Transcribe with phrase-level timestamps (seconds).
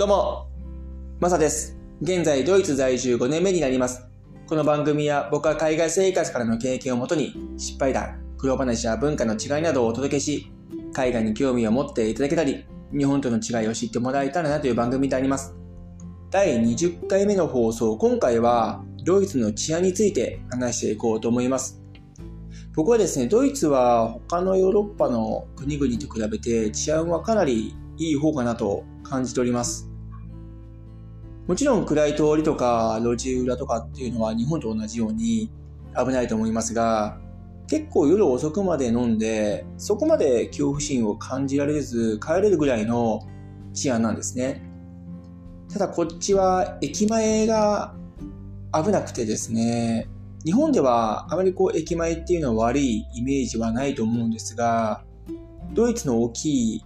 [0.00, 0.48] どうも、
[1.20, 1.76] マサです。
[2.00, 4.08] 現在ドイツ在住5年目になります。
[4.46, 10.50] この番組は僕は海外生活からの経験をもとに失敗談、苦労話や文化の違いなどをお届けし、
[10.94, 12.64] 海外に興味を持っていただけたり、
[12.96, 15.54] 日本との違いを知ってもらえたらなという番組であります。
[16.30, 21.78] 第20回目の放送、今回はドイツの治安について話していこうと思います。
[22.74, 29.89] 僕はですね、ドイツは他のヨーロッパの国々と比べて治安はかなりいい方かなと感じております。
[31.46, 35.50] もちろん暗い通りとか路地裏とかっていうのは日本と同じように
[35.96, 37.18] 危ないと思いますが、
[37.66, 43.20] 結構夜遅くまで飲んで、そこまで恐怖心を感じられず帰れるぐらいの
[43.74, 44.62] 治安なんですね。
[45.72, 47.94] ただこっちは駅前が
[48.72, 50.08] 危なくてですね、
[50.44, 55.04] 日本ではあまりこう駅前っていうのは悪いイメージはないと思うんですが、
[55.72, 56.84] ドイツの大きい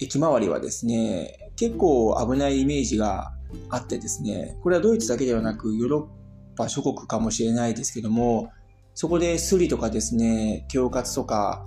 [0.00, 3.32] 駅周りはですね、結構危ないイメージが
[3.68, 6.08] あってですね、これはドイツだけではなくヨーロ
[6.54, 8.50] ッパ諸国かもしれないですけども、
[8.94, 11.66] そこでスリとかですね、恐喝とか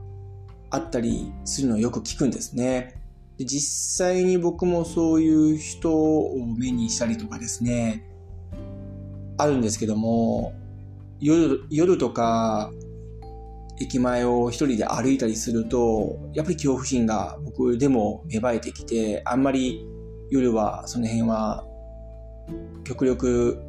[0.70, 3.02] あったりするのをよく聞くんですね。
[3.38, 8.04] で実際に僕もそういう人を目にしたりとかですね、
[9.38, 10.54] あるんですけども、
[11.20, 12.72] 夜夜とか
[13.80, 19.86] 駅前を一人で歩いたりすると、やっぱり恐怖心が僕でも芽生えてきて、あんまり
[20.30, 21.64] 夜はその辺は
[22.84, 23.60] 極力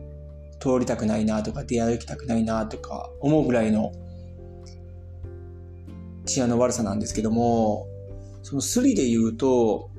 [0.61, 3.93] 通りたくないなとか出歩きたくないなとか思うぐらいの
[6.25, 7.87] 治安の悪さなんですけども、
[8.43, 9.91] そのスリで言うと、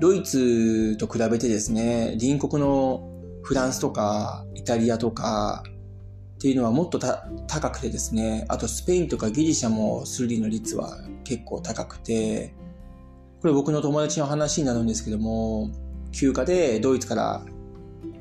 [0.00, 3.08] ドイツと比べてですね、隣国の
[3.42, 5.62] フランスとかイタリアとか
[6.38, 7.00] っていうのはもっと
[7.48, 12.54] 高くてですね、あとスペインとかギリシャもスリの率は結構高くて、
[13.40, 15.70] これ僕の友達の話になるんですけども、
[16.12, 17.44] 休暇でドイツから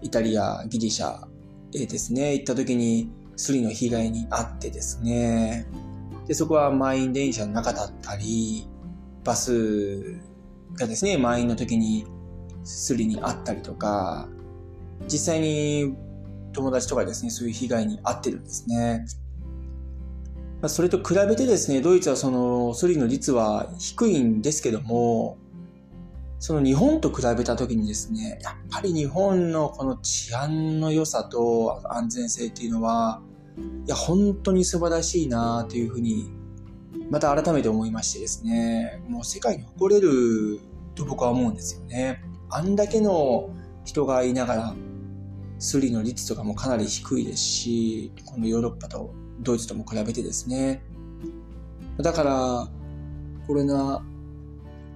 [0.02, 1.28] イタリア、ギリシャ
[1.76, 5.68] へですね、行った時にスリの被害に遭ってですね、
[6.26, 8.68] で、そこは満員電車の中だったり、
[9.24, 10.16] バス
[10.74, 12.08] がですね、満員の時に
[12.64, 14.28] スリに遭ったりとか、
[15.08, 15.96] 実際に
[16.54, 19.06] 友達とかですね、そういう被害に遭ってるんですね。
[20.62, 25.38] まそれと比べてですね、ドイツはそのスリの率は低いんですけども、
[26.40, 33.22] その日本と比べた時にですね、やっぱり日本のこの治安の良さと安全性っていうのは、
[33.86, 36.32] いや、本当に素晴らしいなというふうに、
[37.10, 40.60] また改めて思いましてですね、もう世界に誇れる
[40.94, 42.24] と僕は思うんですよね。
[42.50, 43.50] あんだけの
[43.84, 44.76] 人がいながら、
[45.60, 50.84] スリの率とかもかなり低いですし、このヨーロッパとドイツとも比べてですね。
[51.98, 52.68] だから、
[53.48, 54.04] コロナ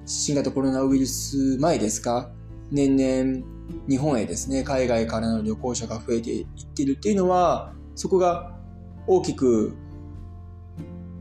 [0.05, 2.31] 新型コロナウイルス前ですか、
[2.69, 3.45] 年々
[3.87, 6.45] 日本へですね、海外からの旅行者が増えていっ
[6.75, 8.55] てるっていうのは、そこが
[9.07, 9.73] 大きく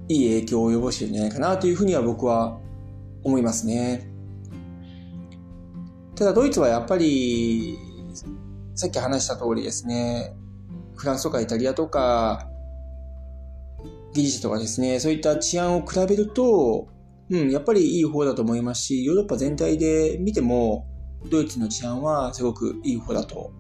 [0.09, 2.59] いい影響を及ぼしてるんじゃないかなというふうには僕は
[3.23, 4.11] 思いますね。
[6.15, 7.79] ただドイツはやっぱり、
[8.75, 10.35] さっき話した通りですね、
[10.97, 12.49] フランスとかイタリアとか、
[14.13, 16.89] ギリシャとかですね、そういった治安を比べると、
[17.31, 20.87] うん、やっぱりいい方だと思いますし、ヨーロッパ全体で見ても、
[21.31, 23.53] ドイツの治安はすごくいい方だと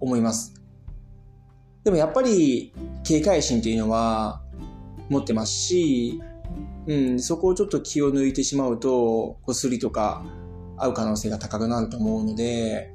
[0.00, 0.54] 思います。
[1.82, 2.72] でもやっぱり
[3.04, 4.42] 警戒心というのは
[5.08, 6.20] 持ってますし、
[6.86, 10.24] うん、そこをちょっと気を抜いてしまうと、こすりとか
[10.76, 12.92] 合う可能性が高くなると思うので、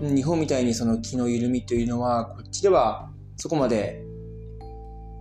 [0.00, 4.02] 日本みたいにその気の緩みというのは、こっちではそこまで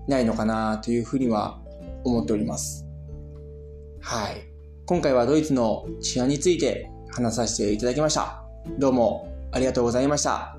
[0.08, 1.60] ないのかなというふうには
[2.04, 2.86] 思っております。
[4.02, 4.48] はい。
[4.86, 8.44] 今回はドイツの治安について話させていただきました。
[8.78, 10.58] どうもありがとうございました。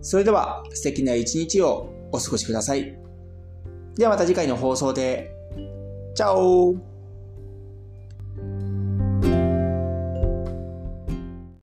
[0.00, 2.96] それでは素敵な一日をお過ごしください。
[3.96, 5.30] ではまた次回の放送で。
[6.14, 6.93] チャオ